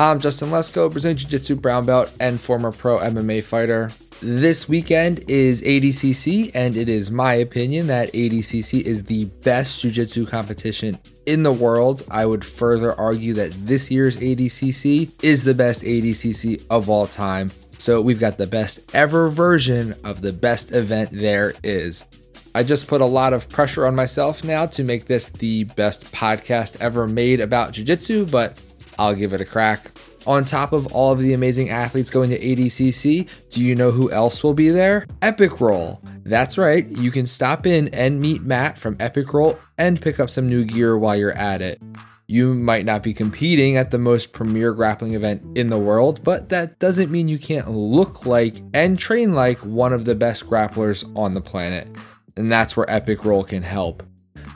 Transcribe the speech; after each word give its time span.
I'm 0.00 0.18
Justin 0.18 0.48
Lesko, 0.48 0.90
Brazilian 0.90 1.18
Jiu 1.18 1.28
Jitsu 1.28 1.56
brown 1.56 1.84
belt 1.84 2.10
and 2.20 2.40
former 2.40 2.72
pro 2.72 2.96
MMA 3.00 3.44
fighter. 3.44 3.92
This 4.22 4.66
weekend 4.66 5.22
is 5.28 5.60
ADCC, 5.60 6.52
and 6.54 6.74
it 6.74 6.88
is 6.88 7.10
my 7.10 7.34
opinion 7.34 7.88
that 7.88 8.10
ADCC 8.14 8.80
is 8.80 9.04
the 9.04 9.26
best 9.26 9.82
Jiu 9.82 9.90
Jitsu 9.90 10.24
competition 10.24 10.98
in 11.26 11.42
the 11.42 11.52
world. 11.52 12.02
I 12.10 12.24
would 12.24 12.46
further 12.46 12.98
argue 12.98 13.34
that 13.34 13.52
this 13.66 13.90
year's 13.90 14.16
ADCC 14.16 15.22
is 15.22 15.44
the 15.44 15.52
best 15.52 15.84
ADCC 15.84 16.64
of 16.70 16.88
all 16.88 17.06
time. 17.06 17.50
So 17.76 18.00
we've 18.00 18.18
got 18.18 18.38
the 18.38 18.46
best 18.46 18.94
ever 18.94 19.28
version 19.28 19.94
of 20.02 20.22
the 20.22 20.32
best 20.32 20.74
event 20.74 21.10
there 21.12 21.52
is. 21.62 22.06
I 22.54 22.62
just 22.62 22.88
put 22.88 23.02
a 23.02 23.06
lot 23.06 23.34
of 23.34 23.50
pressure 23.50 23.86
on 23.86 23.96
myself 23.96 24.44
now 24.44 24.64
to 24.64 24.82
make 24.82 25.04
this 25.04 25.28
the 25.28 25.64
best 25.64 26.10
podcast 26.10 26.78
ever 26.80 27.06
made 27.06 27.40
about 27.40 27.72
Jiu 27.72 27.84
Jitsu, 27.84 28.24
but 28.24 28.58
I'll 29.00 29.14
give 29.14 29.32
it 29.32 29.40
a 29.40 29.46
crack. 29.46 29.86
On 30.26 30.44
top 30.44 30.74
of 30.74 30.86
all 30.92 31.10
of 31.10 31.20
the 31.20 31.32
amazing 31.32 31.70
athletes 31.70 32.10
going 32.10 32.28
to 32.28 32.38
ADCC, 32.38 33.26
do 33.48 33.62
you 33.62 33.74
know 33.74 33.90
who 33.90 34.10
else 34.10 34.44
will 34.44 34.52
be 34.52 34.68
there? 34.68 35.06
Epic 35.22 35.58
Roll. 35.58 36.02
That's 36.22 36.58
right, 36.58 36.86
you 36.86 37.10
can 37.10 37.24
stop 37.24 37.66
in 37.66 37.88
and 37.88 38.20
meet 38.20 38.42
Matt 38.42 38.78
from 38.78 38.98
Epic 39.00 39.32
Roll 39.32 39.58
and 39.78 40.02
pick 40.02 40.20
up 40.20 40.28
some 40.28 40.50
new 40.50 40.66
gear 40.66 40.98
while 40.98 41.16
you're 41.16 41.32
at 41.32 41.62
it. 41.62 41.80
You 42.26 42.52
might 42.52 42.84
not 42.84 43.02
be 43.02 43.14
competing 43.14 43.78
at 43.78 43.90
the 43.90 43.98
most 43.98 44.34
premier 44.34 44.74
grappling 44.74 45.14
event 45.14 45.56
in 45.56 45.70
the 45.70 45.78
world, 45.78 46.22
but 46.22 46.50
that 46.50 46.78
doesn't 46.78 47.10
mean 47.10 47.26
you 47.26 47.38
can't 47.38 47.70
look 47.70 48.26
like 48.26 48.58
and 48.74 48.98
train 48.98 49.32
like 49.32 49.58
one 49.60 49.94
of 49.94 50.04
the 50.04 50.14
best 50.14 50.46
grapplers 50.46 51.10
on 51.16 51.32
the 51.32 51.40
planet. 51.40 51.88
And 52.36 52.52
that's 52.52 52.76
where 52.76 52.88
Epic 52.88 53.24
Roll 53.24 53.44
can 53.44 53.62
help. 53.62 54.02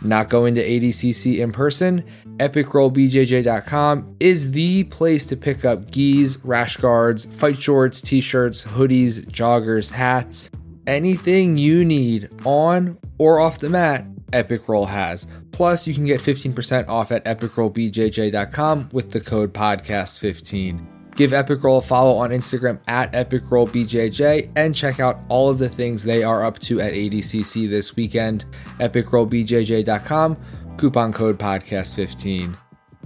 Not 0.04 0.28
going 0.28 0.54
to 0.54 0.64
ADCC 0.64 1.38
in 1.38 1.50
person? 1.50 2.04
EpicRollBJJ.com 2.36 4.16
is 4.20 4.50
the 4.50 4.84
place 4.84 5.24
to 5.26 5.36
pick 5.36 5.64
up 5.64 5.90
gis, 5.90 6.36
rash 6.44 6.76
guards, 6.76 7.24
fight 7.24 7.56
shorts, 7.56 8.00
t 8.00 8.20
shirts, 8.20 8.64
hoodies, 8.64 9.24
joggers, 9.26 9.90
hats, 9.90 10.50
anything 10.86 11.56
you 11.56 11.84
need 11.84 12.28
on 12.44 12.98
or 13.18 13.40
off 13.40 13.58
the 13.58 13.70
mat. 13.70 14.06
Epic 14.32 14.68
Roll 14.68 14.86
has. 14.86 15.26
Plus, 15.52 15.86
you 15.86 15.94
can 15.94 16.04
get 16.04 16.20
15% 16.20 16.88
off 16.88 17.12
at 17.12 17.24
epicrollbjj.com 17.24 18.88
with 18.92 19.12
the 19.12 19.20
code 19.20 19.54
podcast15. 19.54 20.84
Give 21.14 21.32
Epic 21.32 21.62
Roll 21.62 21.78
a 21.78 21.82
follow 21.82 22.16
on 22.16 22.30
Instagram 22.30 22.80
at 22.88 23.14
Epic 23.14 23.50
Roll 23.50 23.66
EpicRollBJJ 23.66 24.50
and 24.56 24.74
check 24.74 25.00
out 25.00 25.20
all 25.28 25.48
of 25.48 25.58
the 25.58 25.68
things 25.68 26.02
they 26.02 26.22
are 26.22 26.44
up 26.44 26.58
to 26.60 26.80
at 26.80 26.92
ADCC 26.92 27.68
this 27.68 27.94
weekend. 27.94 28.44
EpicRollBJJ.com, 28.80 30.36
coupon 30.76 31.12
code 31.12 31.38
podcast15. 31.38 32.56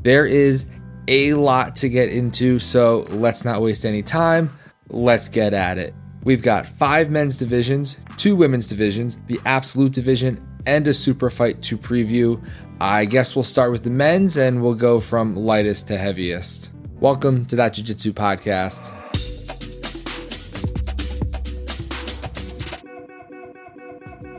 There 0.02 0.26
is 0.26 0.66
a 1.06 1.34
lot 1.34 1.76
to 1.76 1.88
get 1.88 2.10
into, 2.10 2.58
so 2.58 3.06
let's 3.10 3.44
not 3.44 3.60
waste 3.60 3.84
any 3.84 4.02
time. 4.02 4.56
Let's 4.88 5.28
get 5.28 5.52
at 5.52 5.78
it. 5.78 5.94
We've 6.22 6.42
got 6.42 6.66
five 6.66 7.10
men's 7.10 7.36
divisions, 7.36 7.98
two 8.16 8.36
women's 8.36 8.66
divisions, 8.66 9.18
the 9.26 9.40
absolute 9.44 9.92
division, 9.92 10.46
and 10.66 10.86
a 10.86 10.94
super 10.94 11.30
fight 11.30 11.62
to 11.62 11.78
preview. 11.78 12.42
I 12.80 13.04
guess 13.04 13.34
we'll 13.34 13.42
start 13.42 13.72
with 13.72 13.84
the 13.84 13.90
men's 13.90 14.36
and 14.36 14.62
we'll 14.62 14.74
go 14.74 15.00
from 15.00 15.36
lightest 15.36 15.88
to 15.88 15.98
heaviest. 15.98 16.72
Welcome 17.00 17.44
to 17.44 17.54
that 17.54 17.74
Jiu 17.74 17.84
Jitsu 17.84 18.12
podcast. 18.12 18.90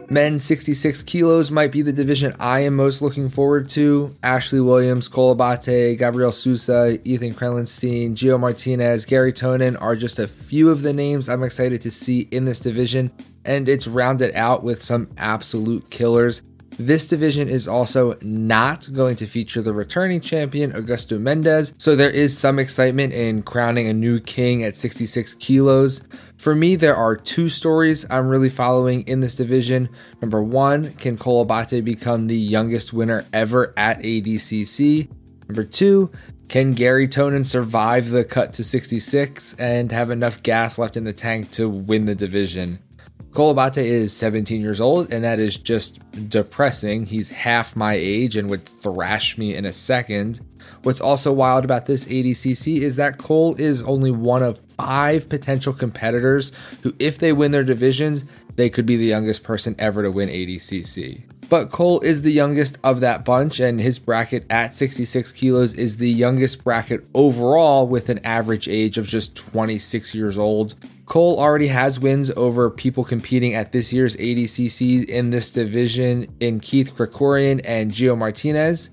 Men 0.09 0.39
66 0.39 1.03
kilos 1.03 1.51
might 1.51 1.71
be 1.71 1.81
the 1.81 1.93
division 1.93 2.35
I 2.37 2.59
am 2.61 2.75
most 2.75 3.01
looking 3.01 3.29
forward 3.29 3.69
to. 3.69 4.13
Ashley 4.23 4.59
Williams, 4.59 5.07
Cole 5.07 5.31
Abate, 5.31 5.97
Gabriel 5.97 6.33
Sousa, 6.33 6.99
Ethan 7.05 7.33
Crelinstein, 7.33 8.11
Gio 8.11 8.37
Martinez, 8.37 9.05
Gary 9.05 9.31
Tonon 9.31 9.81
are 9.81 9.95
just 9.95 10.19
a 10.19 10.27
few 10.27 10.69
of 10.69 10.81
the 10.81 10.91
names 10.91 11.29
I'm 11.29 11.43
excited 11.43 11.79
to 11.79 11.91
see 11.91 12.27
in 12.29 12.43
this 12.43 12.59
division, 12.59 13.09
and 13.45 13.69
it's 13.69 13.87
rounded 13.87 14.35
out 14.35 14.65
with 14.65 14.81
some 14.81 15.09
absolute 15.17 15.89
killers. 15.89 16.41
This 16.77 17.07
division 17.07 17.49
is 17.49 17.67
also 17.67 18.15
not 18.21 18.91
going 18.93 19.15
to 19.17 19.25
feature 19.25 19.61
the 19.61 19.73
returning 19.73 20.21
champion, 20.21 20.71
Augusto 20.71 21.19
Mendes, 21.19 21.73
so 21.77 21.95
there 21.95 22.09
is 22.09 22.37
some 22.37 22.59
excitement 22.59 23.13
in 23.13 23.43
crowning 23.43 23.87
a 23.87 23.93
new 23.93 24.19
king 24.19 24.63
at 24.63 24.75
66 24.75 25.33
kilos. 25.35 26.01
For 26.37 26.55
me, 26.55 26.75
there 26.75 26.95
are 26.95 27.15
two 27.15 27.49
stories 27.49 28.05
I'm 28.09 28.27
really 28.27 28.49
following 28.49 29.05
in 29.07 29.19
this 29.19 29.35
division. 29.35 29.89
Number 30.21 30.41
one, 30.41 30.93
can 30.93 31.17
Cole 31.17 31.41
Abate 31.41 31.83
become 31.83 32.27
the 32.27 32.37
youngest 32.37 32.93
winner 32.93 33.25
ever 33.33 33.73
at 33.75 33.99
ADCC? 34.01 35.09
Number 35.49 35.63
two, 35.63 36.11
can 36.47 36.73
Gary 36.73 37.07
Tonon 37.07 37.45
survive 37.45 38.09
the 38.09 38.23
cut 38.23 38.53
to 38.53 38.63
66 38.63 39.53
and 39.55 39.91
have 39.91 40.11
enough 40.11 40.41
gas 40.43 40.79
left 40.79 40.97
in 40.97 41.03
the 41.03 41.13
tank 41.13 41.51
to 41.51 41.67
win 41.67 42.05
the 42.05 42.15
division? 42.15 42.79
Cole 43.33 43.51
Abate 43.51 43.77
is 43.77 44.11
17 44.15 44.59
years 44.59 44.81
old, 44.81 45.13
and 45.13 45.23
that 45.23 45.39
is 45.39 45.55
just 45.55 45.99
depressing. 46.29 47.05
He's 47.05 47.29
half 47.29 47.75
my 47.75 47.93
age 47.93 48.35
and 48.35 48.49
would 48.49 48.65
thrash 48.65 49.37
me 49.37 49.55
in 49.55 49.65
a 49.65 49.73
second. 49.73 50.41
What's 50.83 51.01
also 51.01 51.31
wild 51.31 51.63
about 51.63 51.85
this 51.85 52.05
ADCC 52.05 52.79
is 52.79 52.95
that 52.95 53.17
Cole 53.17 53.55
is 53.55 53.83
only 53.83 54.11
one 54.11 54.41
of 54.41 54.59
five 54.77 55.29
potential 55.29 55.73
competitors 55.73 56.51
who, 56.81 56.93
if 56.99 57.19
they 57.19 57.31
win 57.31 57.51
their 57.51 57.63
divisions, 57.63 58.25
they 58.55 58.69
could 58.69 58.85
be 58.85 58.97
the 58.97 59.05
youngest 59.05 59.43
person 59.43 59.75
ever 59.77 60.01
to 60.03 60.11
win 60.11 60.29
ADCC. 60.29 61.23
But 61.49 61.71
Cole 61.71 61.99
is 62.01 62.21
the 62.21 62.31
youngest 62.31 62.77
of 62.83 62.99
that 62.99 63.25
bunch, 63.25 63.59
and 63.59 63.81
his 63.81 63.97
bracket 63.97 64.45
at 64.51 64.75
66 64.75 65.31
kilos 65.33 65.73
is 65.73 65.97
the 65.97 66.11
youngest 66.11 66.63
bracket 66.63 67.07
overall 67.15 67.87
with 67.87 68.09
an 68.09 68.19
average 68.23 68.67
age 68.69 68.97
of 68.97 69.07
just 69.07 69.35
26 69.35 70.13
years 70.13 70.37
old. 70.37 70.75
Cole 71.09 71.39
already 71.39 71.65
has 71.65 71.99
wins 71.99 72.29
over 72.37 72.69
people 72.69 73.03
competing 73.03 73.55
at 73.55 73.71
this 73.71 73.91
year's 73.91 74.15
ADCC 74.17 75.05
in 75.05 75.31
this 75.31 75.51
division 75.51 76.27
in 76.39 76.59
Keith 76.59 76.93
Krikorian 76.95 77.61
and 77.65 77.91
Gio 77.91 78.15
Martinez. 78.15 78.91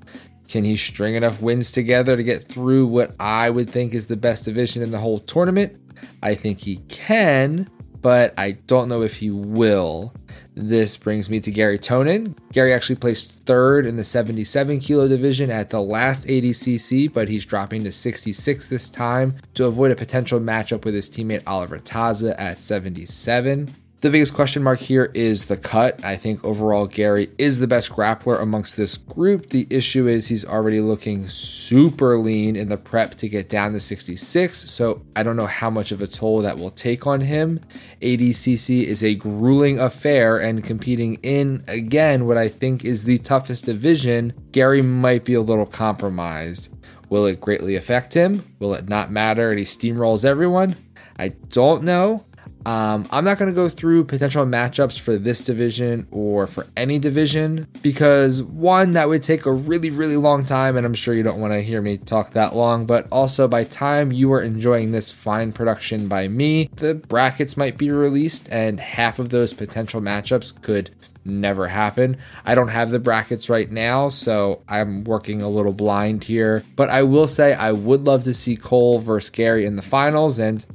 Can 0.49 0.65
he 0.65 0.77
string 0.77 1.15
enough 1.15 1.43
wins 1.43 1.71
together 1.71 2.17
to 2.17 2.23
get 2.23 2.43
through 2.43 2.87
what 2.87 3.15
I 3.21 3.51
would 3.51 3.69
think 3.69 3.93
is 3.93 4.07
the 4.07 4.17
best 4.17 4.47
division 4.47 4.83
in 4.83 4.93
the 4.93 4.99
whole 4.99 5.19
tournament? 5.19 5.79
I 6.23 6.35
think 6.35 6.59
he 6.59 6.77
can, 6.89 7.71
but 8.07 8.33
I 8.39 8.53
don't 8.69 8.89
know 8.89 9.03
if 9.03 9.17
he 9.17 9.33
will. 9.33 10.15
This 10.55 10.97
brings 10.97 11.29
me 11.29 11.41
to 11.41 11.51
Gary 11.51 11.77
Tonon. 11.77 12.39
Gary 12.53 12.73
actually 12.73 12.95
placed 12.95 13.33
third 13.33 13.85
in 13.85 13.97
the 13.97 14.05
77 14.05 14.79
kilo 14.79 15.09
division 15.09 15.51
at 15.51 15.71
the 15.71 15.81
last 15.83 16.25
ADCC, 16.27 17.13
but 17.13 17.29
he's 17.29 17.45
dropping 17.45 17.83
to 17.83 17.91
66 17.91 18.69
this 18.69 18.89
time 18.89 19.35
to 19.55 19.65
avoid 19.65 19.91
a 19.91 19.97
potential 19.97 20.39
matchup 20.39 20.85
with 20.85 20.95
his 20.95 21.11
teammate 21.11 21.43
Oliver 21.49 21.81
Taza 21.81 22.37
at 22.39 22.61
77. 22.61 23.75
The 24.07 24.13
biggest 24.13 24.35
question 24.35 24.63
mark 24.63 24.79
here 24.79 25.11
is 25.15 25.47
the 25.47 25.57
cut. 25.57 26.05
I 26.05 26.15
think 26.15 26.45
overall 26.45 26.87
Gary 26.87 27.29
is 27.39 27.59
the 27.59 27.67
best 27.67 27.91
grappler 27.91 28.41
amongst 28.41 28.77
this 28.77 28.97
group. 28.97 29.49
The 29.49 29.67
issue 29.69 30.07
is 30.07 30.29
he's 30.29 30.45
already 30.45 30.79
looking 30.79 31.27
super 31.27 32.17
lean 32.17 32.55
in 32.55 32.69
the 32.69 32.77
prep 32.77 33.17
to 33.17 33.29
get 33.29 33.49
down 33.49 33.73
to 33.73 33.81
66, 33.81 34.71
so 34.71 35.03
I 35.17 35.25
don't 35.25 35.35
know 35.35 35.49
how 35.49 35.71
much 35.71 35.91
of 35.91 36.03
a 36.03 36.07
toll 36.07 36.41
that 36.43 36.57
will 36.57 36.71
take 36.71 37.05
on 37.05 37.21
him. 37.21 37.59
ADCC 38.01 38.85
is 38.85 39.03
a 39.03 39.17
grueling 39.17 39.81
affair, 39.81 40.39
and 40.39 40.63
competing 40.63 41.15
in, 41.25 41.65
again, 41.67 42.27
what 42.27 42.39
I 42.39 42.47
think 42.47 42.85
is 42.85 43.03
the 43.03 43.19
toughest 43.19 43.65
division, 43.65 44.33
Gary 44.53 44.83
might 44.83 45.25
be 45.25 45.35
a 45.35 45.41
little 45.41 45.67
compromised. 45.67 46.73
Will 47.09 47.27
it 47.27 47.41
greatly 47.41 47.75
affect 47.75 48.15
him? 48.15 48.45
Will 48.61 48.75
it 48.75 48.89
not 48.89 49.11
matter 49.11 49.51
and 49.51 49.59
he 49.59 49.65
steamrolls 49.65 50.25
everyone? 50.25 50.77
I 51.19 51.31
don't 51.49 51.83
know. 51.83 52.26
Um, 52.67 53.07
I'm 53.13 53.23
not 53.23 53.39
going 53.39 53.49
to 53.49 53.55
go 53.55 53.69
through 53.69 54.07
potential 54.07 54.45
matchups 54.45 54.99
for 54.99 55.17
this 55.17 55.45
division 55.45 56.09
or 56.11 56.49
for 56.49 56.67
any 56.77 56.99
division 56.99 57.69
because 57.81 58.43
one, 58.43 58.95
that 58.95 59.09
would 59.09 59.23
take 59.23 59.47
a 59.47 59.53
really, 59.53 59.91
really 59.91 60.17
long 60.17 60.45
time, 60.45 60.77
and 60.77 60.85
I'm 60.85 60.93
sure 60.93 61.15
you 61.15 61.23
don't 61.23 61.41
want 61.41 61.53
to 61.53 61.61
hear 61.61 61.81
me 61.81 61.97
talk 61.97 62.33
that 62.33 62.57
long. 62.57 62.85
But 62.85 63.07
also, 63.13 63.47
by 63.47 63.63
time 63.63 64.11
you 64.11 64.33
are 64.33 64.43
enjoying 64.43 64.91
this 64.91 65.13
fine 65.13 65.53
production 65.53 66.09
by 66.09 66.27
me, 66.27 66.69
the 66.75 66.97
brackets 66.97 67.57
might 67.57 67.79
be 67.79 67.93
released, 67.93 68.49
and 68.51 68.81
half 68.81 69.21
of 69.21 69.29
those 69.29 69.53
potential 69.53 70.01
matchups 70.01 70.61
could 70.61 70.91
never 71.25 71.69
happen. 71.69 72.17
I 72.45 72.57
don't 72.57 72.67
have 72.67 72.91
the 72.91 72.99
brackets 72.99 73.49
right 73.49 73.71
now, 73.71 74.09
so 74.09 74.65
I'm 74.69 75.05
working 75.05 75.41
a 75.41 75.49
little 75.49 75.73
blind 75.73 76.25
here. 76.25 76.65
But 76.75 76.89
I 76.89 77.05
will 77.05 77.29
say 77.29 77.55
I 77.55 77.71
would 77.71 78.07
love 78.07 78.25
to 78.25 78.35
see 78.35 78.57
Cole 78.57 78.99
versus 78.99 79.31
Gary 79.31 79.67
in 79.67 79.77
the 79.77 79.83
finals, 79.83 80.41
and 80.41 80.67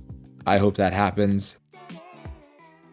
I 0.47 0.57
hope 0.57 0.75
that 0.75 0.93
happens. 0.93 1.57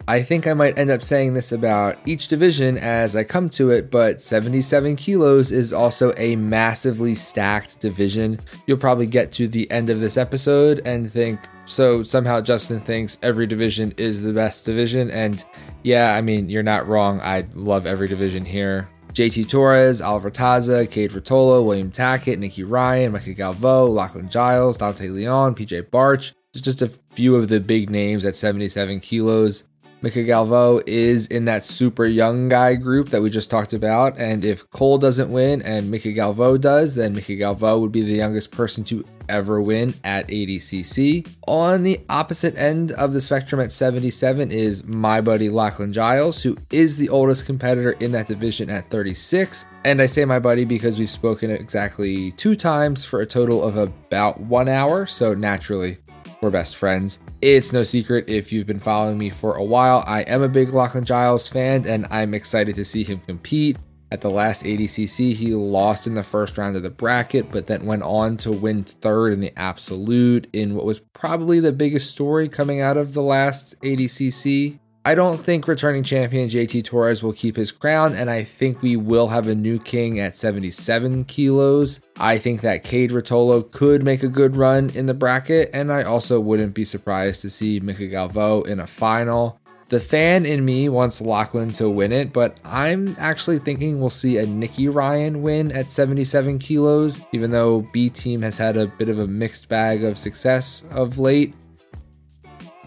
I 0.09 0.23
think 0.23 0.47
I 0.47 0.55
might 0.55 0.79
end 0.79 0.91
up 0.91 1.05
saying 1.05 1.35
this 1.35 1.53
about 1.53 1.99
each 2.07 2.29
division 2.29 2.79
as 2.79 3.15
I 3.15 3.25
come 3.25 3.51
to 3.51 3.71
it, 3.73 3.91
but 3.91 4.23
77 4.23 4.97
kilos 4.97 5.53
is 5.53 5.71
also 5.71 6.15
a 6.17 6.35
massively 6.35 7.15
stacked 7.15 7.79
division. 7.81 8.41
You'll 8.67 8.79
probably 8.79 9.07
get 9.07 9.33
to 9.33 9.47
the 9.47 9.71
end 9.71 9.91
of 9.91 10.01
this 10.01 10.17
episode 10.17 10.81
and 10.87 11.13
think, 11.13 11.39
so 11.67 12.03
somehow 12.03 12.41
Justin 12.41 12.81
thinks 12.81 13.19
every 13.23 13.47
division 13.47 13.93
is 13.99 14.23
the 14.23 14.33
best 14.33 14.65
division. 14.65 15.11
And 15.11 15.45
yeah, 15.83 16.15
I 16.15 16.23
mean, 16.23 16.49
you're 16.49 16.63
not 16.63 16.87
wrong. 16.87 17.21
I 17.21 17.45
love 17.53 17.85
every 17.85 18.09
division 18.09 18.47
here. 18.47 18.89
JT 19.13 19.51
Torres, 19.51 20.01
Oliver 20.01 20.31
Taza, 20.31 20.87
Kade 20.87 21.11
Ruotolo, 21.11 21.63
William 21.67 21.91
Tackett, 21.91 22.39
Nicky 22.39 22.65
Ryan, 22.65 23.13
Mica 23.13 23.35
Galvão, 23.35 23.93
Lachlan 23.93 24.31
Giles, 24.31 24.79
Dante 24.79 25.09
Leon, 25.09 25.55
PJ 25.55 25.91
Barch. 25.91 26.33
Just 26.55 26.81
a 26.81 26.89
few 26.89 27.37
of 27.37 27.49
the 27.49 27.61
big 27.61 27.91
names 27.91 28.25
at 28.25 28.35
77 28.35 29.01
kilos. 29.01 29.65
Mica 30.01 30.21
Galvão 30.21 30.81
is 30.87 31.27
in 31.27 31.47
that 31.47 31.65
super 31.65 32.05
young 32.05 32.49
guy 32.49 32.77
group 32.77 33.09
that 33.09 33.21
we 33.21 33.31
just 33.31 33.51
talked 33.51 33.73
about. 33.73 34.17
And 34.17 34.45
if 34.45 34.69
Cole 34.71 34.99
doesn't 34.99 35.33
win 35.33 35.61
and 35.63 35.91
Mica 35.91 36.11
Galvão 36.11 36.61
does, 36.61 36.95
then 36.95 37.15
Mica 37.15 37.33
Galvão 37.33 37.81
would 37.81 37.91
be 37.91 38.03
the 38.03 38.13
youngest 38.13 38.53
person 38.53 38.85
to 38.85 39.05
ever 39.29 39.61
win 39.61 39.93
at 40.05 40.29
ADCC. 40.29 41.37
On 41.49 41.83
the 41.83 42.01
opposite 42.09 42.57
end 42.57 42.93
of 42.93 43.13
the 43.13 43.21
spectrum 43.21 43.61
at 43.61 43.73
77 43.73 44.53
is 44.53 44.85
my 44.85 45.21
buddy 45.21 45.49
Lachlan 45.49 45.93
Giles, 45.93 46.43
who 46.45 46.57
is 46.71 46.97
the 46.97 47.09
oldest 47.09 47.45
competitor 47.45 47.93
in 48.01 48.13
that 48.13 48.29
division 48.29 48.71
at 48.71 48.89
36. 48.91 49.67
And 49.85 50.01
I 50.01 50.07
say 50.07 50.25
my 50.25 50.39
buddy 50.39 50.65
because 50.65 50.99
we've 50.99 51.11
spoken 51.11 51.51
exactly 51.51 52.31
two 52.33 52.55
times 52.55 53.05
for 53.05 53.21
a 53.21 53.27
total 53.27 53.65
of 53.65 53.77
about 53.77 54.41
one 54.41 54.69
hour. 54.69 55.07
So 55.07 55.35
naturally, 55.35 55.99
we're 56.41 56.51
best 56.51 56.77
friends. 56.77 57.19
It's 57.43 57.73
no 57.73 57.83
secret 57.83 58.29
if 58.29 58.53
you've 58.53 58.67
been 58.67 58.79
following 58.79 59.19
me 59.19 59.31
for 59.31 59.57
a 59.57 59.65
while. 59.65 60.05
I 60.07 60.23
am 60.23 60.43
a 60.43 60.49
big 60.49 60.73
Lachlan 60.73 61.05
Giles 61.05 61.49
fan, 61.49 61.87
and 61.87 62.07
I'm 62.11 62.35
excited 62.35 62.75
to 62.77 62.85
see 62.85 63.05
him 63.05 63.19
compete. 63.19 63.77
At 64.11 64.23
the 64.23 64.31
last 64.31 64.65
ADCC, 64.65 65.35
he 65.35 65.55
lost 65.55 66.07
in 66.07 66.15
the 66.15 66.23
first 66.23 66.57
round 66.57 66.77
of 66.77 66.83
the 66.83 66.91
bracket, 66.91 67.51
but 67.51 67.67
then 67.67 67.85
went 67.85 68.03
on 68.03 68.39
to 68.39 68.51
win 68.51 68.83
third 68.85 69.35
in 69.35 69.41
the 69.41 69.53
absolute 69.59 70.49
in 70.55 70.75
what 70.75 70.87
was 70.87 71.01
probably 71.01 71.61
the 71.61 71.73
biggest 71.73 72.11
story 72.11 72.49
coming 72.49 72.81
out 72.81 72.97
of 72.97 73.13
the 73.13 73.23
last 73.23 73.79
ADCC. 73.83 74.79
I 75.05 75.15
don't 75.15 75.39
think 75.39 75.69
returning 75.69 76.03
champion 76.03 76.49
JT 76.49 76.85
Torres 76.85 77.23
will 77.23 77.33
keep 77.33 77.57
his 77.57 77.73
crown, 77.73 78.15
and 78.15 78.29
I 78.29 78.45
think 78.45 78.83
we 78.83 78.97
will 78.97 79.29
have 79.29 79.49
a 79.49 79.55
new 79.55 79.79
king 79.79 80.21
at 80.21 80.37
77 80.37 81.25
kilos. 81.25 82.01
I 82.19 82.39
think 82.39 82.61
that 82.61 82.85
Kade 82.85 83.11
Ruotolo 83.11 83.71
could 83.71 84.03
make 84.03 84.23
a 84.23 84.29
good 84.29 84.57
run 84.57 84.91
in 84.91 85.07
the 85.07 85.15
bracket, 85.15 85.71
and 85.73 85.93
I 85.93 86.03
also 86.03 86.41
wouldn't 86.41 86.75
be 86.75 86.85
surprised 86.85 87.41
to 87.43 87.51
see 87.51 87.81
Mica 87.81 88.03
Galvão 88.03 88.67
in 88.67 88.81
a 88.81 88.87
final. 88.87 89.59
The 89.89 90.01
fan 90.01 90.45
in 90.45 90.67
me 90.67 90.91
wants 90.91 91.23
Lachlan 91.23 91.71
to 91.75 91.89
win 91.89 92.13
it, 92.13 92.31
but 92.31 92.59
I'm 92.63 93.17
actually 93.19 93.59
thinking 93.59 93.99
we'll 94.01 94.11
see 94.11 94.37
a 94.37 94.45
Nicky 94.45 94.89
Ryan 94.89 95.41
win 95.41 95.73
at 95.73 95.87
77 95.87 96.59
kilos, 96.59 97.27
even 97.33 97.51
though 97.51 97.87
B 97.93 98.11
Team 98.11 98.43
has 98.43 98.59
had 98.59 98.77
a 98.77 98.87
bit 98.87 99.09
of 99.09 99.19
a 99.19 99.27
mixed 99.27 99.71
bag 99.71 100.05
of 100.05 100.19
success 100.19 100.83
of 100.91 101.19
late. 101.19 101.55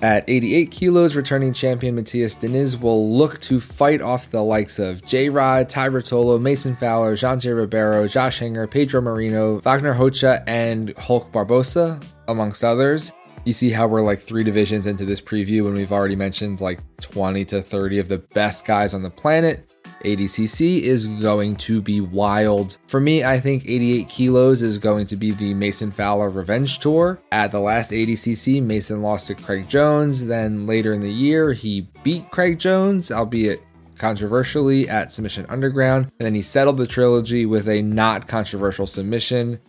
At 0.03 0.27
88 0.27 0.71
kilos, 0.71 1.15
returning 1.15 1.53
champion 1.53 1.95
Matheus 1.95 2.36
Diniz 2.36 2.80
will 2.80 3.15
look 3.15 3.39
to 3.42 3.59
fight 3.59 4.01
off 4.01 4.31
the 4.31 4.42
likes 4.42 4.80
of 4.80 5.06
J 5.06 5.30
Rod, 5.30 5.69
Tye 5.69 5.89
Ruotolo, 5.89 6.42
Mason 6.42 6.75
Fowler, 6.75 7.15
Jean 7.15 7.39
J. 7.39 7.51
Ribeiro, 7.51 8.07
Josh 8.07 8.39
Hinger, 8.39 8.65
Pedro 8.65 9.01
Marinho, 9.01 9.62
Wagner 9.62 9.94
Rocha, 9.94 10.44
and 10.48 10.98
Hulk 10.98 11.31
Barbosa, 11.31 12.03
amongst 12.27 12.63
others. 12.63 13.12
You 13.45 13.53
see 13.53 13.69
how 13.69 13.88
we're 13.88 14.01
like 14.01 14.19
three 14.19 14.44
divisions 14.44 14.88
into 14.88 15.06
this 15.06 15.21
preview 15.21 15.65
when 15.65 15.74
we've 15.75 15.92
already 15.92 16.15
mentioned 16.15 16.62
like 16.62 16.80
20 17.01 17.45
to 17.45 17.62
30 17.62 18.00
of 18.00 18.07
the 18.07 18.18
best 18.18 18.65
guys 18.65 18.95
on 18.95 19.03
the 19.03 19.09
planet. 19.12 19.70
ADCC 20.03 20.81
is 20.81 21.07
going 21.07 21.56
to 21.57 21.81
be 21.81 22.01
wild. 22.01 22.77
For 22.88 23.00
me, 23.00 23.24
I 23.24 23.39
think 23.39 23.65
88 23.65 24.09
kilos 24.09 24.62
is 24.62 24.77
going 24.77 25.06
to 25.07 25.15
be 25.15 25.31
the 25.31 25.53
Mason 25.53 25.92
Fowler 25.92 26.30
Revenge 26.30 26.80
Tour. 26.80 27.19
At 27.31 27.51
the 27.51 27.59
last 27.59 27.92
ADCC, 27.92 28.62
Mason 28.62 29.01
lost 29.01 29.27
to 29.27 29.36
Craig 29.36 29.68
Jones. 29.68 30.25
Then 30.25 30.65
later 30.65 30.94
in 30.94 31.01
the 31.01 31.12
year, 31.12 31.53
he 31.53 31.88
beat 32.03 32.30
Craig 32.31 32.59
Jones, 32.59 33.12
albeit 33.12 33.62
controversially 33.98 34.89
at 34.89 35.12
Submission 35.12 35.45
Underground. 35.50 36.06
And 36.19 36.25
then 36.25 36.36
he 36.36 36.42
settled 36.42 36.77
the 36.77 36.88
trilogy 36.88 37.45
with 37.45 37.69
a 37.69 37.81
not 37.81 38.27
controversial 38.27 38.88
submission. 38.88 39.59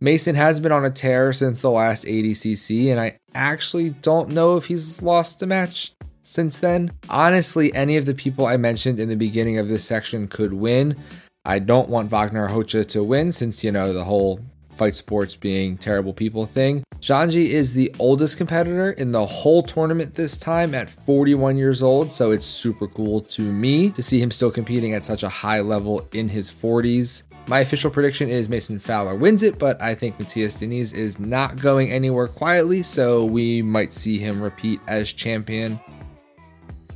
Mason 0.00 0.34
has 0.34 0.58
been 0.58 0.72
on 0.72 0.84
a 0.84 0.90
tear 0.90 1.32
since 1.32 1.60
the 1.60 1.70
last 1.70 2.06
ADCC, 2.06 2.90
and 2.90 2.98
I 2.98 3.20
actually 3.34 3.90
don't 3.90 4.30
know 4.30 4.56
if 4.56 4.66
he's 4.66 5.00
lost 5.00 5.42
a 5.42 5.46
match 5.46 5.92
since 6.22 6.58
then. 6.58 6.90
Honestly, 7.08 7.74
any 7.74 7.96
of 7.96 8.06
the 8.06 8.14
people 8.14 8.46
I 8.46 8.56
mentioned 8.56 9.00
in 9.00 9.08
the 9.08 9.16
beginning 9.16 9.58
of 9.58 9.68
this 9.68 9.84
section 9.84 10.28
could 10.28 10.52
win. 10.52 10.96
I 11.44 11.58
don't 11.58 11.88
want 11.88 12.10
Wagner 12.10 12.46
Rocha 12.46 12.84
to 12.84 13.02
win 13.02 13.32
since, 13.32 13.64
you 13.64 13.72
know, 13.72 13.92
the 13.92 14.04
whole 14.04 14.40
fight 14.76 14.94
sports 14.94 15.36
being 15.36 15.76
terrible 15.76 16.12
people 16.12 16.46
thing. 16.46 16.82
Janji 17.00 17.48
is 17.48 17.72
the 17.72 17.94
oldest 17.98 18.36
competitor 18.36 18.92
in 18.92 19.12
the 19.12 19.26
whole 19.26 19.62
tournament 19.62 20.14
this 20.14 20.36
time 20.36 20.74
at 20.74 20.88
41 20.88 21.56
years 21.56 21.82
old, 21.82 22.10
so 22.10 22.30
it's 22.30 22.44
super 22.44 22.86
cool 22.86 23.20
to 23.22 23.42
me 23.42 23.90
to 23.90 24.02
see 24.02 24.20
him 24.20 24.30
still 24.30 24.50
competing 24.50 24.94
at 24.94 25.04
such 25.04 25.22
a 25.22 25.28
high 25.28 25.60
level 25.60 26.06
in 26.12 26.28
his 26.28 26.50
40s. 26.50 27.24
My 27.48 27.58
official 27.60 27.90
prediction 27.90 28.28
is 28.28 28.48
Mason 28.48 28.78
Fowler 28.78 29.16
wins 29.16 29.42
it, 29.42 29.58
but 29.58 29.82
I 29.82 29.96
think 29.96 30.16
Matheus 30.18 30.56
Diniz 30.56 30.94
is 30.94 31.18
not 31.18 31.60
going 31.60 31.90
anywhere 31.90 32.28
quietly, 32.28 32.84
so 32.84 33.24
we 33.24 33.62
might 33.62 33.92
see 33.92 34.18
him 34.18 34.40
repeat 34.40 34.80
as 34.86 35.12
champion. 35.12 35.80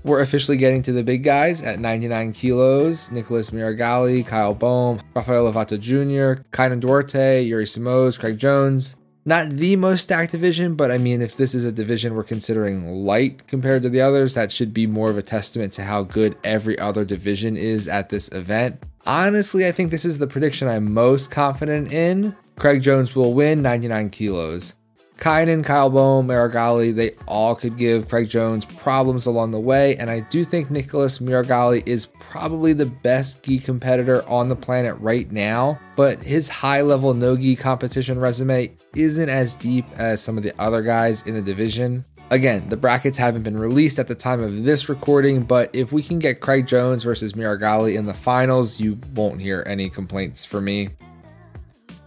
We're 0.06 0.20
officially 0.20 0.56
getting 0.56 0.82
to 0.82 0.92
the 0.92 1.02
big 1.02 1.24
guys 1.24 1.62
at 1.62 1.80
99 1.80 2.32
kilos. 2.32 3.10
Nicholas 3.10 3.50
Meregali, 3.50 4.24
Kyle 4.24 4.54
Boehm, 4.54 5.02
Rafael 5.16 5.52
Lovato 5.52 5.80
Jr., 5.80 6.42
Kaynan 6.52 6.78
Duarte, 6.78 7.42
Yuri 7.42 7.64
Simões, 7.64 8.16
Craig 8.16 8.38
Jones. 8.38 8.94
Not 9.24 9.50
the 9.50 9.74
most 9.74 10.02
stacked 10.02 10.30
division, 10.30 10.76
but 10.76 10.92
I 10.92 10.98
mean, 10.98 11.22
if 11.22 11.36
this 11.36 11.56
is 11.56 11.64
a 11.64 11.72
division 11.72 12.14
we're 12.14 12.22
considering 12.22 12.86
light 13.04 13.48
compared 13.48 13.82
to 13.82 13.88
the 13.88 14.00
others, 14.00 14.34
that 14.34 14.52
should 14.52 14.72
be 14.72 14.86
more 14.86 15.10
of 15.10 15.18
a 15.18 15.22
testament 15.22 15.72
to 15.72 15.82
how 15.82 16.04
good 16.04 16.36
every 16.44 16.78
other 16.78 17.04
division 17.04 17.56
is 17.56 17.88
at 17.88 18.08
this 18.08 18.28
event. 18.28 18.80
Honestly, 19.06 19.66
I 19.66 19.72
think 19.72 19.90
this 19.90 20.04
is 20.04 20.18
the 20.18 20.28
prediction 20.28 20.68
I'm 20.68 20.94
most 20.94 21.32
confident 21.32 21.92
in. 21.92 22.36
Craig 22.56 22.80
Jones 22.80 23.16
will 23.16 23.34
win 23.34 23.60
99 23.60 24.10
kilos. 24.10 24.76
Kaynan, 25.18 25.64
Kyle 25.64 25.88
Boehm, 25.88 26.28
Meregali, 26.28 26.94
they 26.94 27.12
all 27.26 27.54
could 27.54 27.78
give 27.78 28.08
Craig 28.08 28.28
Jones 28.28 28.66
problems 28.66 29.24
along 29.24 29.50
the 29.50 29.58
way, 29.58 29.96
and 29.96 30.10
I 30.10 30.20
do 30.20 30.44
think 30.44 30.70
Nicholas 30.70 31.18
Meregali 31.18 31.82
is 31.86 32.06
probably 32.06 32.74
the 32.74 32.86
best 32.86 33.42
gi 33.42 33.58
competitor 33.60 34.28
on 34.28 34.50
the 34.50 34.56
planet 34.56 34.94
right 35.00 35.30
now, 35.32 35.78
but 35.96 36.22
his 36.22 36.48
high 36.48 36.82
level 36.82 37.14
no 37.14 37.34
gi 37.34 37.56
competition 37.56 38.20
resume 38.20 38.70
isn't 38.94 39.28
as 39.30 39.54
deep 39.54 39.86
as 39.96 40.22
some 40.22 40.36
of 40.36 40.42
the 40.42 40.52
other 40.60 40.82
guys 40.82 41.22
in 41.22 41.34
the 41.34 41.42
division. 41.42 42.04
Again, 42.30 42.68
the 42.68 42.76
brackets 42.76 43.16
haven't 43.16 43.42
been 43.42 43.56
released 43.56 43.98
at 43.98 44.08
the 44.08 44.14
time 44.14 44.40
of 44.40 44.64
this 44.64 44.88
recording, 44.88 45.44
but 45.44 45.70
if 45.72 45.92
we 45.92 46.02
can 46.02 46.18
get 46.18 46.40
Craig 46.40 46.66
Jones 46.66 47.04
versus 47.04 47.32
Meregali 47.34 47.96
in 47.96 48.04
the 48.04 48.14
finals, 48.14 48.80
you 48.80 48.98
won't 49.14 49.40
hear 49.40 49.62
any 49.66 49.88
complaints 49.88 50.44
from 50.44 50.64
me. 50.64 50.88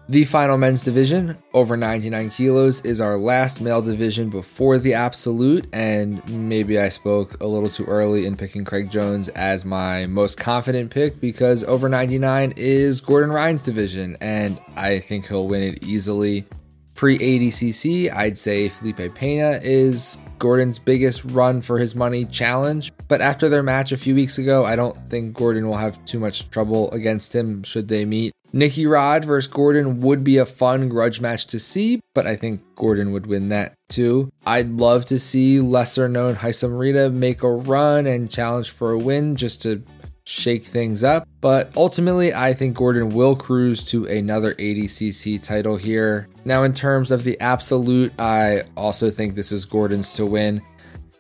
The 0.10 0.26
final 0.26 0.58
men's 0.58 0.82
division, 0.82 1.38
over 1.54 1.78
99 1.78 2.32
kilos, 2.32 2.82
is 2.82 3.00
our 3.00 3.16
last 3.16 3.62
male 3.62 3.84
division 3.84 4.32
before 4.32 4.80
the 4.80 4.96
absolute. 4.96 5.68
And 5.72 6.28
maybe 6.28 6.80
I 6.80 6.90
spoke 6.90 7.44
a 7.44 7.46
little 7.46 7.70
too 7.70 7.86
early 7.86 8.26
in 8.26 8.36
picking 8.36 8.66
Craig 8.66 8.90
Jones 8.90 9.30
as 9.30 9.66
my 9.66 10.08
most 10.08 10.40
confident 10.40 10.90
pick 10.90 11.22
because 11.22 11.64
over 11.66 11.88
99 11.88 12.56
is 12.58 13.02
Gordon 13.02 13.32
Ryan's 13.32 13.64
division, 13.64 14.18
and 14.20 14.60
I 14.76 14.98
think 14.98 15.28
he'll 15.28 15.48
win 15.48 15.62
it 15.62 15.84
easily. 15.84 16.48
Pre 16.96 17.16
ADCC, 17.20 18.12
I'd 18.12 18.36
say 18.36 18.68
Felipe 18.68 19.14
Pena 19.14 19.60
is 19.62 20.18
Gordon's 20.40 20.80
biggest 20.80 21.24
run 21.26 21.62
for 21.62 21.78
his 21.78 21.94
money 21.94 22.26
challenge. 22.26 22.92
But 23.08 23.22
after 23.22 23.48
their 23.48 23.62
match 23.62 23.92
a 23.92 23.98
few 23.98 24.16
weeks 24.16 24.40
ago, 24.40 24.66
I 24.66 24.76
don't 24.76 24.98
think 25.12 25.36
Gordon 25.36 25.68
will 25.68 25.78
have 25.78 26.04
too 26.06 26.18
much 26.18 26.50
trouble 26.50 26.90
against 26.90 27.36
him 27.36 27.62
should 27.62 27.90
they 27.90 28.06
meet. 28.06 28.34
Nicky 28.52 28.88
Rod 28.88 29.26
versus 29.26 29.52
Gordon 29.52 30.02
would 30.02 30.24
be 30.24 30.38
a 30.38 30.46
fun 30.46 30.90
grudge 30.90 31.22
match 31.22 31.46
to 31.48 31.60
see, 31.60 32.00
but 32.16 32.26
I 32.26 32.36
think 32.36 32.62
Gordon 32.76 33.12
would 33.12 33.28
win 33.28 33.50
that 33.50 33.74
too. 33.90 34.30
I'd 34.46 34.70
love 34.70 35.06
to 35.06 35.20
see 35.20 35.60
lesser 35.60 36.10
known 36.10 36.36
Haisam 36.36 36.72
Rida 36.72 37.14
make 37.14 37.44
a 37.44 37.52
run 37.52 38.08
and 38.08 38.30
challenge 38.30 38.72
for 38.72 38.92
a 38.92 38.98
win 38.98 39.36
just 39.36 39.62
to 39.64 39.84
shake 40.26 40.64
things 40.64 41.04
up. 41.04 41.28
But 41.42 41.76
ultimately, 41.76 42.34
I 42.34 42.54
think 42.54 42.78
Gordon 42.78 43.10
will 43.10 43.36
cruise 43.36 43.84
to 43.86 44.06
another 44.06 44.54
ADCC 44.56 45.44
title 45.44 45.76
here. 45.76 46.28
Now, 46.46 46.64
in 46.64 46.74
terms 46.74 47.12
of 47.12 47.24
the 47.24 47.40
absolute, 47.40 48.14
I 48.20 48.62
also 48.78 49.10
think 49.10 49.36
this 49.36 49.52
is 49.52 49.66
Gordon's 49.66 50.14
to 50.14 50.26
win. 50.26 50.62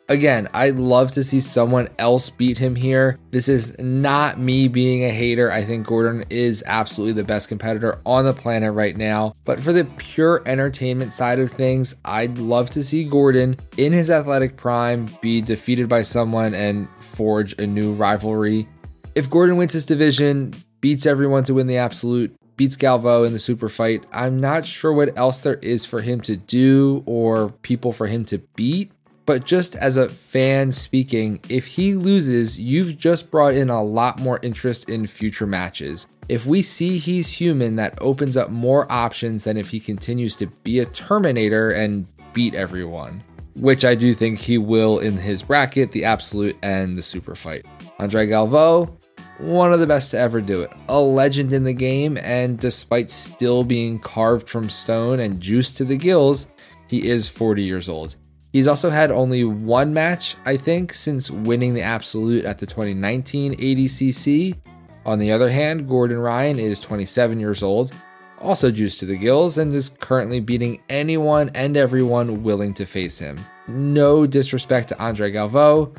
Again, 0.10 0.50
I'd 0.56 0.78
love 0.78 1.12
to 1.12 1.24
see 1.24 1.39
someone 1.39 1.88
else 2.00 2.32
beat 2.32 2.58
him 2.58 2.75
here. 2.75 3.20
This 3.30 3.48
is 3.48 3.78
not 3.78 4.39
me 4.39 4.68
being 4.68 5.04
a 5.04 5.12
hater. 5.12 5.51
I 5.51 5.63
think 5.63 5.86
Gordon 5.86 6.25
is 6.32 6.63
absolutely 6.66 7.13
the 7.13 7.28
best 7.28 7.48
competitor 7.48 8.01
on 8.08 8.25
the 8.25 8.34
planet 8.34 8.74
right 8.74 8.98
now. 8.98 9.36
But 9.46 9.60
for 9.60 9.72
the 9.72 9.86
pure 9.86 10.42
entertainment 10.48 11.13
side 11.13 11.38
of 11.38 11.51
things, 11.51 11.96
I'd 12.06 12.39
love 12.39 12.72
to 12.72 12.84
see 12.84 13.04
Gordon 13.04 13.58
in 13.78 13.94
his 13.94 14.10
athletic 14.10 14.58
prime 14.58 15.08
be 15.22 15.42
defeated 15.42 15.88
by 15.88 16.01
someone 16.01 16.56
and 16.56 16.89
forge 17.00 17.54
a 17.60 17.68
new 17.68 17.94
rivalry. 17.94 18.68
If 19.13 19.30
Gordon 19.30 19.58
wins 19.58 19.74
his 19.74 19.86
division, 19.86 20.56
beats 20.82 21.06
everyone 21.06 21.44
to 21.44 21.54
win 21.54 21.68
the 21.68 21.78
absolute, 21.78 22.36
beats 22.58 22.75
Galvão 22.75 23.28
in 23.28 23.34
the 23.34 23.39
super 23.39 23.70
fight, 23.70 24.06
I'm 24.12 24.42
not 24.42 24.66
sure 24.66 24.92
what 24.92 25.16
else 25.20 25.42
there 25.42 25.58
is 25.58 25.86
for 25.86 26.01
him 26.01 26.20
to 26.22 26.36
do 26.36 27.04
or 27.06 27.51
people 27.62 27.94
for 27.94 28.08
him 28.08 28.25
to 28.25 28.39
beat 28.56 28.92
But 29.30 29.46
just 29.46 29.76
as 29.76 29.96
a 29.96 30.10
fan 30.10 30.72
speaking, 30.72 31.40
if 31.50 31.68
he 31.68 31.94
loses, 31.94 32.60
you've 32.60 32.98
just 32.98 33.30
brought 33.30 33.54
in 33.54 33.70
a 33.70 33.84
lot 33.84 34.20
more 34.20 34.40
interest 34.42 34.90
in 34.90 35.06
future 35.06 35.46
matches. 35.46 36.08
If 36.30 36.48
we 36.48 36.64
see 36.64 36.98
he's 36.98 37.32
human, 37.32 37.76
that 37.76 37.96
opens 38.02 38.36
up 38.38 38.50
more 38.50 38.92
options 38.92 39.44
than 39.44 39.56
if 39.56 39.70
he 39.70 39.80
continues 39.80 40.34
to 40.38 40.48
be 40.48 40.80
a 40.80 40.86
Terminator 40.86 41.70
and 41.70 42.08
beat 42.34 42.56
everyone, 42.56 43.22
which 43.54 43.86
I 43.86 43.94
do 43.94 44.16
think 44.16 44.40
he 44.40 44.58
will 44.58 44.98
in 44.98 45.14
his 45.14 45.44
bracket, 45.44 45.92
the 45.92 46.06
Absolute 46.06 46.58
and 46.64 46.98
the 46.98 47.04
Super 47.04 47.36
fight. 47.36 47.68
André 48.00 48.30
Galvão, 48.30 48.92
one 49.38 49.72
of 49.72 49.80
the 49.80 49.86
best 49.86 50.10
to 50.10 50.18
ever 50.18 50.42
do 50.42 50.64
it. 50.64 50.72
A 50.88 51.00
legend 51.00 51.54
in 51.54 51.66
the 51.66 51.74
game, 51.74 52.18
and 52.18 52.58
despite 52.58 53.12
still 53.12 53.64
being 53.64 54.00
carved 54.00 54.50
from 54.50 54.72
stone 54.72 55.20
and 55.20 55.40
juiced 55.40 55.78
to 55.78 55.86
the 55.86 55.98
gills, 55.98 56.48
he 56.88 57.08
is 57.08 57.30
40 57.30 57.62
years 57.62 57.88
old. 57.88 58.16
He's 58.51 58.68
also 58.68 58.89
had 58.89 59.12
only 59.12 59.44
one 59.44 59.94
match, 59.94 60.36
I 60.44 60.58
think, 60.58 60.94
since 60.94 61.29
winning 61.29 61.75
the 61.75 61.84
Absolute 61.84 62.46
at 62.46 62.58
the 62.58 62.65
2019 62.65 63.56
ADCC. 63.56 64.58
On 65.06 65.20
the 65.20 65.32
other 65.32 65.50
hand, 65.50 65.88
Gordon 65.88 66.18
Ryan 66.18 66.58
is 66.58 66.79
27 66.79 67.39
years 67.39 67.62
old, 67.62 67.94
also 68.39 68.72
juiced 68.72 69.01
to 69.01 69.06
the 69.06 69.18
gills, 69.18 69.60
and 69.60 69.74
is 69.74 69.89
currently 69.89 70.39
beating 70.39 70.82
anyone 70.89 71.51
and 71.53 71.77
everyone 71.77 72.41
willing 72.41 72.74
to 72.74 72.86
face 72.86 73.20
him. 73.20 73.38
No 73.68 74.25
disrespect 74.25 74.89
to 74.89 74.96
André 74.96 75.32
Galvão. 75.32 75.96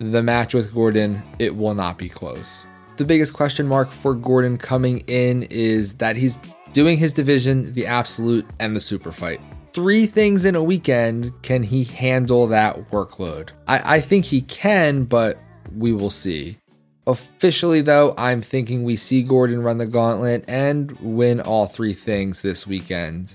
The 0.00 0.24
match 0.24 0.54
with 0.54 0.74
Gordon, 0.74 1.22
it 1.38 1.54
will 1.54 1.74
not 1.74 1.98
be 1.98 2.08
close. 2.08 2.66
The 2.96 3.04
biggest 3.04 3.32
question 3.32 3.68
mark 3.68 3.92
for 3.92 4.14
Gordon 4.14 4.58
coming 4.58 5.04
in 5.06 5.44
is 5.44 5.94
that 5.94 6.16
he's 6.16 6.38
doing 6.72 6.98
his 6.98 7.12
division, 7.12 7.72
the 7.74 7.86
Absolute, 7.86 8.44
and 8.58 8.74
the 8.74 8.80
Super 8.80 9.12
fight 9.12 9.40
three 9.72 10.06
things 10.06 10.44
in 10.44 10.54
a 10.54 10.62
weekend, 10.62 11.32
can 11.42 11.62
he 11.62 11.84
handle 11.84 12.46
that 12.48 12.90
workload? 12.90 13.50
I, 13.66 13.96
I 13.96 14.00
think 14.00 14.24
he 14.24 14.42
can, 14.42 15.04
but 15.04 15.38
we 15.76 15.92
will 15.92 16.10
see. 16.10 16.58
Officially, 17.06 17.80
though, 17.80 18.14
I'm 18.16 18.42
thinking 18.42 18.84
we 18.84 18.96
see 18.96 19.22
Gordon 19.22 19.62
run 19.62 19.78
the 19.78 19.86
gauntlet 19.86 20.44
and 20.46 20.92
win 21.00 21.40
all 21.40 21.66
three 21.66 21.94
things 21.94 22.42
this 22.42 22.66
weekend. 22.66 23.34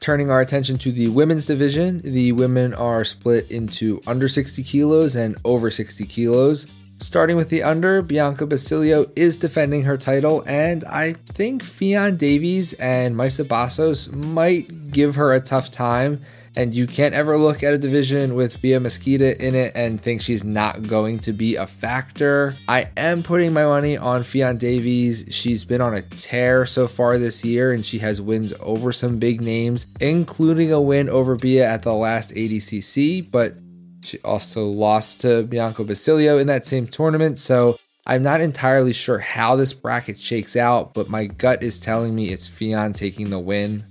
Turning 0.00 0.30
our 0.30 0.40
attention 0.40 0.76
to 0.78 0.92
the 0.92 1.08
women's 1.08 1.46
division, 1.46 2.00
the 2.02 2.32
women 2.32 2.74
are 2.74 3.04
split 3.04 3.50
into 3.50 4.00
under 4.06 4.28
60 4.28 4.62
kilos 4.62 5.16
and 5.16 5.36
over 5.44 5.70
60 5.70 6.04
kilos. 6.04 6.66
Starting 6.98 7.36
with 7.36 7.50
the 7.50 7.62
under, 7.62 8.02
Bianca 8.02 8.46
Basilio 8.46 9.06
is 9.14 9.36
defending 9.36 9.82
her 9.84 9.96
title, 9.96 10.42
and 10.46 10.84
I 10.84 11.12
think 11.12 11.62
Ffion 11.62 12.16
Davies 12.16 12.72
and 12.74 13.16
Mayssa 13.16 13.44
Bastos 13.44 14.12
might 14.12 14.90
give 14.90 15.16
her 15.16 15.32
a 15.32 15.40
tough 15.40 15.70
time. 15.70 16.22
And 16.56 16.72
you 16.72 16.86
can't 16.86 17.14
ever 17.14 17.36
look 17.36 17.64
at 17.64 17.74
a 17.74 17.78
division 17.78 18.36
with 18.36 18.62
Bia 18.62 18.78
Mesquita 18.78 19.36
in 19.40 19.56
it 19.56 19.72
and 19.74 20.00
think 20.00 20.22
she's 20.22 20.44
not 20.44 20.86
going 20.86 21.18
to 21.20 21.32
be 21.32 21.56
a 21.56 21.66
factor. 21.66 22.54
I 22.68 22.90
am 22.96 23.24
putting 23.24 23.52
my 23.52 23.64
money 23.64 23.96
on 23.96 24.20
Ffion 24.20 24.60
Davies. 24.60 25.26
She's 25.30 25.64
been 25.64 25.80
on 25.80 25.94
a 25.94 26.02
tear 26.02 26.64
so 26.64 26.86
far 26.86 27.18
this 27.18 27.44
year, 27.44 27.72
and 27.72 27.84
she 27.84 27.98
has 27.98 28.20
wins 28.20 28.54
over 28.60 28.92
some 28.92 29.18
big 29.18 29.42
names, 29.42 29.88
including 30.00 30.72
a 30.72 30.80
win 30.80 31.08
over 31.08 31.34
Bia 31.34 31.68
at 31.68 31.82
the 31.82 31.92
last 31.92 32.30
ADCC. 32.30 33.32
But 33.32 33.54
she 34.04 34.18
also 34.20 34.66
lost 34.66 35.22
to 35.22 35.42
Bianca 35.44 35.84
Basilio 35.84 36.38
in 36.38 36.46
that 36.48 36.66
same 36.66 36.86
tournament. 36.86 37.38
So 37.38 37.76
I'm 38.06 38.22
not 38.22 38.40
entirely 38.40 38.92
sure 38.92 39.18
how 39.18 39.56
this 39.56 39.72
bracket 39.72 40.18
shakes 40.18 40.56
out, 40.56 40.92
but 40.92 41.08
my 41.08 41.26
gut 41.26 41.62
is 41.62 41.80
telling 41.80 42.14
me 42.14 42.28
it's 42.28 42.48
Ffion 42.48 42.94
taking 42.94 43.30
the 43.30 43.38
win. 43.38 43.84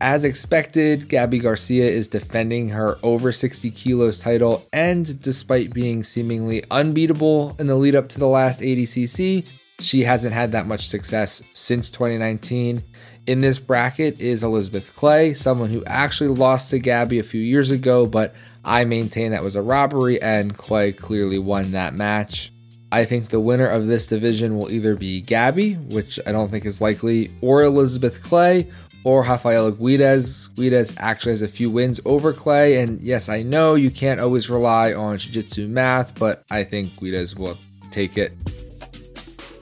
As 0.00 0.24
expected, 0.24 1.08
Gabi 1.08 1.42
Garcia 1.42 1.84
is 1.84 2.08
defending 2.08 2.70
her 2.70 2.96
over 3.02 3.32
60 3.32 3.70
kilos 3.72 4.18
title, 4.18 4.64
and 4.72 5.20
despite 5.20 5.74
being 5.74 6.02
seemingly 6.04 6.64
unbeatable 6.70 7.54
in 7.58 7.66
the 7.66 7.74
lead 7.74 7.94
up 7.94 8.08
to 8.10 8.18
the 8.18 8.26
last 8.26 8.60
ADCC, 8.60 9.46
she 9.78 10.02
hasn't 10.04 10.32
had 10.32 10.52
that 10.52 10.66
much 10.66 10.86
success 10.88 11.42
since 11.52 11.90
2019. 11.90 12.82
In 13.26 13.40
this 13.40 13.58
bracket 13.58 14.20
is 14.20 14.42
Elizabeth 14.42 14.94
Clay, 14.96 15.34
someone 15.34 15.70
who 15.70 15.84
actually 15.84 16.30
lost 16.30 16.70
to 16.70 16.78
Gabby 16.78 17.18
a 17.18 17.24
few 17.24 17.40
years 17.40 17.70
ago, 17.70 18.06
but 18.06 18.34
I 18.64 18.84
maintain 18.84 19.32
that 19.32 19.42
was 19.42 19.56
a 19.56 19.62
robbery, 19.62 20.20
and 20.20 20.56
Clay 20.56 20.92
clearly 20.92 21.38
won 21.38 21.72
that 21.72 21.94
match. 21.94 22.52
I 22.92 23.04
think 23.04 23.28
the 23.28 23.40
winner 23.40 23.68
of 23.68 23.86
this 23.86 24.06
division 24.06 24.56
will 24.58 24.70
either 24.70 24.96
be 24.96 25.20
Gabby, 25.20 25.74
which 25.74 26.18
I 26.26 26.32
don't 26.32 26.50
think 26.50 26.64
is 26.66 26.80
likely, 26.80 27.30
or 27.40 27.62
Elizabeth 27.62 28.22
Clay, 28.22 28.68
or 29.04 29.22
Rafaela 29.22 29.72
Guedes. 29.72 30.50
Guedes 30.50 30.96
actually 30.98 31.32
has 31.32 31.42
a 31.42 31.48
few 31.48 31.70
wins 31.70 32.00
over 32.04 32.32
Clay, 32.32 32.82
and 32.82 33.00
yes, 33.00 33.28
I 33.28 33.42
know 33.42 33.76
you 33.76 33.90
can't 33.90 34.20
always 34.20 34.50
rely 34.50 34.92
on 34.92 35.16
Jiu 35.18 35.32
Jitsu 35.32 35.68
math, 35.68 36.18
but 36.18 36.42
I 36.50 36.64
think 36.64 36.88
Guedes 36.90 37.38
will 37.38 37.56
take 37.90 38.18
it. 38.18 38.32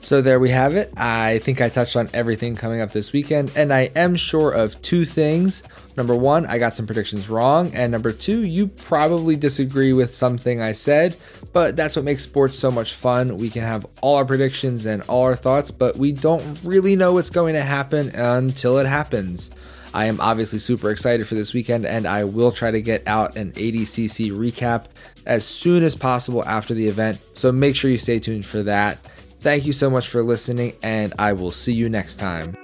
So 0.09 0.21
there 0.21 0.39
we 0.39 0.49
have 0.49 0.75
it. 0.75 0.91
I 0.97 1.37
think 1.37 1.61
I 1.61 1.69
touched 1.69 1.95
on 1.95 2.09
everything 2.15 2.55
coming 2.55 2.81
up 2.81 2.91
this 2.91 3.13
weekend, 3.13 3.51
and 3.55 3.71
I 3.71 3.91
am 3.95 4.15
sure 4.15 4.49
of 4.51 4.81
two 4.81 5.05
things. 5.05 5.61
Number 5.97 6.15
one, 6.15 6.47
I 6.47 6.57
got 6.57 6.75
some 6.75 6.87
predictions 6.87 7.29
wrong, 7.29 7.71
and 7.75 7.91
number 7.91 8.11
two, 8.11 8.43
you 8.43 8.69
probably 8.69 9.35
disagree 9.35 9.93
with 9.93 10.15
something 10.15 10.63
I 10.63 10.71
said, 10.71 11.15
but 11.53 11.75
that's 11.75 11.95
what 11.95 12.05
makes 12.05 12.23
sports 12.23 12.57
so 12.57 12.71
much 12.71 12.95
fun. 12.95 13.37
We 13.37 13.51
can 13.51 13.61
have 13.61 13.85
all 14.01 14.15
our 14.15 14.25
predictions 14.25 14.87
and 14.87 15.03
all 15.03 15.25
our 15.25 15.35
thoughts, 15.35 15.69
but 15.69 15.95
we 15.95 16.11
don't 16.11 16.59
really 16.63 16.95
know 16.95 17.13
what's 17.13 17.29
going 17.29 17.53
to 17.53 17.61
happen 17.61 18.09
until 18.15 18.79
it 18.79 18.87
happens. 18.87 19.51
I 19.93 20.05
am 20.05 20.19
obviously 20.21 20.57
super 20.57 20.89
excited 20.89 21.27
for 21.27 21.35
this 21.35 21.53
weekend, 21.53 21.85
and 21.85 22.07
I 22.07 22.23
will 22.23 22.51
try 22.51 22.71
to 22.71 22.81
get 22.81 23.07
out 23.07 23.37
an 23.37 23.51
ADCC 23.51 24.31
recap 24.31 24.85
as 25.27 25.45
soon 25.45 25.83
as 25.83 25.95
possible 25.95 26.43
after 26.45 26.73
the 26.73 26.87
event. 26.87 27.19
So 27.31 27.51
make 27.51 27.75
sure 27.75 27.91
you 27.91 27.99
stay 27.99 28.17
tuned 28.17 28.47
for 28.47 28.63
that. 28.63 28.97
Thank 29.41 29.65
you 29.65 29.73
so 29.73 29.89
much 29.89 30.07
for 30.09 30.21
listening, 30.21 30.73
and 30.83 31.13
I 31.17 31.33
will 31.33 31.51
see 31.51 31.73
you 31.73 31.89
next 31.89 32.17
time. 32.17 32.57